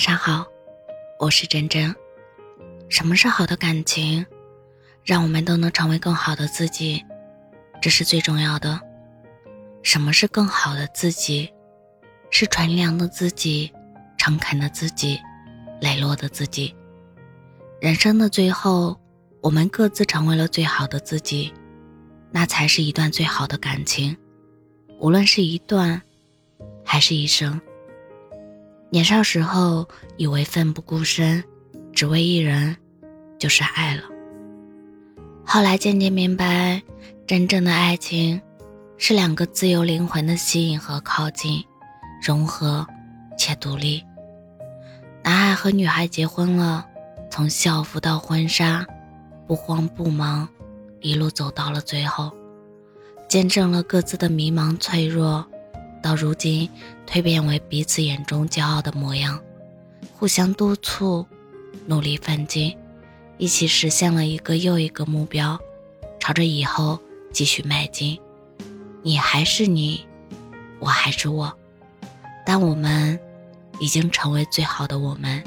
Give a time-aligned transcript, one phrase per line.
[0.00, 0.46] 晚上好，
[1.18, 1.94] 我是真真。
[2.88, 4.24] 什么是好的感情？
[5.04, 7.04] 让我们都能成为更好的自己，
[7.82, 8.80] 这是最重要的。
[9.82, 11.52] 什么是更好的自己？
[12.30, 13.70] 是纯良的自己，
[14.16, 15.20] 诚恳的自己，
[15.82, 16.74] 磊落的自己。
[17.78, 18.98] 人生的最后，
[19.42, 21.52] 我们各自成为了最好的自己，
[22.30, 24.16] 那才是一段最好的感情。
[24.98, 26.00] 无论是一段，
[26.86, 27.60] 还是一生。
[28.90, 31.42] 年少时候以为奋不顾身，
[31.92, 32.76] 只为一人，
[33.38, 34.02] 就是爱了。
[35.44, 36.82] 后来渐渐明白，
[37.26, 38.40] 真正的爱情，
[38.98, 41.64] 是两个自由灵魂的吸引和靠近，
[42.20, 42.86] 融合
[43.38, 44.04] 且独立。
[45.22, 46.86] 男孩和女孩结婚了。
[47.32, 48.84] 从校服到婚纱，
[49.46, 50.48] 不慌不忙，
[51.00, 52.32] 一路走到了最后，
[53.28, 55.46] 见证了各自的迷茫脆弱，
[56.02, 56.68] 到如今
[57.06, 59.40] 蜕变为彼此眼中骄傲的模样，
[60.16, 61.26] 互相督促，
[61.86, 62.76] 努力奋进，
[63.38, 65.58] 一起实现了一个又一个目标，
[66.18, 66.98] 朝着以后
[67.32, 68.18] 继续迈进。
[69.02, 70.06] 你还是你，
[70.78, 71.52] 我还是我，
[72.44, 73.18] 但我们
[73.78, 75.42] 已经成为最好的我们。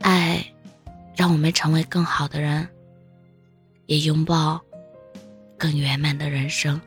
[0.00, 0.44] 爱，
[1.16, 2.68] 让我们成为更好的人，
[3.86, 4.60] 也拥抱
[5.58, 6.80] 更圆满的人生。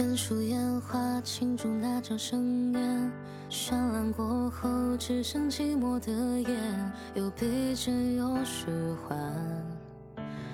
[0.00, 3.12] 远处烟花庆祝那场盛宴，
[3.50, 6.10] 绚烂过后只剩寂寞的
[6.50, 8.70] 烟，有逼真有虚
[9.06, 9.18] 幻，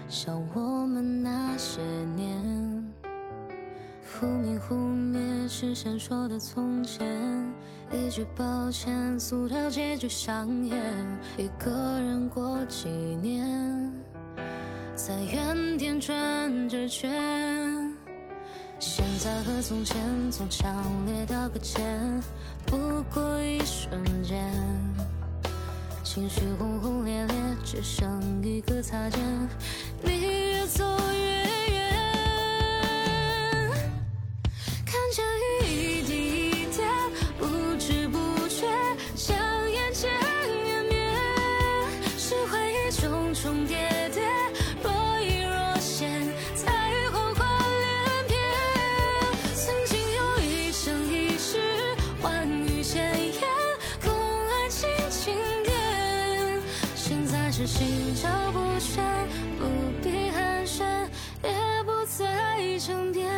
[0.09, 1.81] 像我们那些
[2.17, 2.93] 年，
[4.19, 7.07] 忽明忽灭是闪烁的从前，
[7.93, 10.77] 一句抱歉，塑造结局上演，
[11.39, 12.89] 一个人过几
[13.23, 13.93] 年，
[14.97, 17.86] 在原点转着圈。
[19.45, 19.97] 和从前
[20.31, 22.23] 从强烈到搁浅，
[22.67, 24.53] 不过一瞬间，
[26.05, 29.21] 情绪轰轰烈烈，只剩一个擦肩，
[30.03, 31.93] 你越走越远，
[34.85, 35.23] 看着
[35.67, 36.89] 一滴一点，
[37.39, 37.47] 不
[37.79, 38.67] 知不觉
[39.15, 39.37] 将
[39.71, 40.11] 眼前
[40.65, 41.11] 湮灭，
[42.17, 44.23] 是回忆重重叠叠。
[57.57, 59.03] 是心照不宣，
[59.59, 59.65] 不
[60.03, 60.85] 必寒暄，
[61.43, 63.33] 也不再争辩。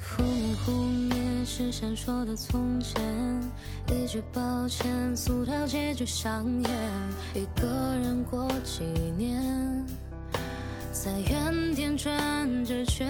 [0.00, 1.23] 忽明忽灭
[1.56, 3.00] 是闪烁的从前。
[3.86, 6.70] 一句抱歉，塑料结局上演。
[7.32, 7.68] 一个
[8.02, 8.82] 人过几
[9.16, 9.86] 年，
[10.90, 12.12] 在原点转
[12.64, 13.06] 着圈。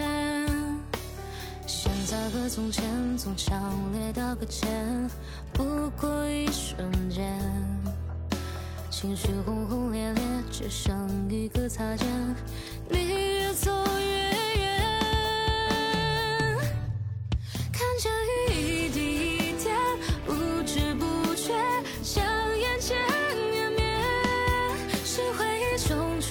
[1.67, 2.85] 现在和从前，
[3.17, 5.09] 从强烈到搁浅，
[5.55, 7.33] 不过一瞬间。
[8.91, 10.23] 情绪轰轰烈烈，
[10.53, 10.95] 只剩
[11.31, 12.07] 一个擦肩。
[12.91, 13.24] 你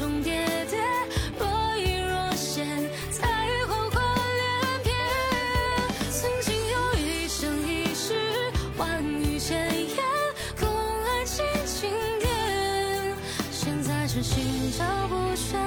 [0.04, 0.34] 重叠
[0.70, 0.82] 叠，
[1.40, 2.68] 若隐若现，
[3.10, 3.26] 才
[3.66, 4.02] 幻化
[4.36, 4.94] 连篇。
[6.12, 9.98] 曾经有一生一世，万语千言，
[10.60, 10.68] 共
[11.06, 13.16] 爱情经点。
[13.50, 15.58] 现在是心照不宣，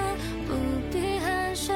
[0.47, 0.53] 不
[0.93, 1.73] 必寒暄，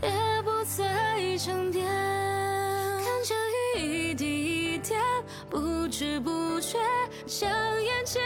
[0.00, 0.08] 也
[0.44, 1.84] 不再争辩。
[1.84, 3.34] 看着
[3.80, 5.02] 雨一滴一点，
[5.50, 6.78] 不知不觉，
[7.26, 7.50] 将
[7.82, 8.22] 眼前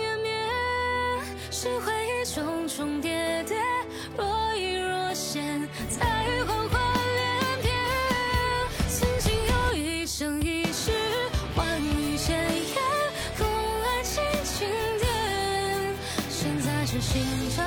[0.00, 0.32] 湮灭。
[1.50, 1.97] 是。
[2.34, 3.56] 重重叠叠，
[4.16, 6.04] 若隐若现，在
[6.46, 6.78] 幻幻
[7.16, 7.72] 连篇。
[8.86, 10.92] 曾经有一生一世，
[11.56, 12.76] 万语千言，
[13.38, 14.68] 共爱轻轻
[15.00, 15.96] 点。
[16.28, 17.24] 现在是心
[17.56, 17.62] 照